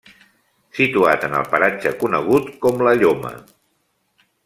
Situat 0.77 1.27
en 1.27 1.35
el 1.41 1.45
paratge 1.53 1.91
conegut 2.01 2.51
com 2.65 2.85
La 2.89 2.95
Lloma. 3.05 3.37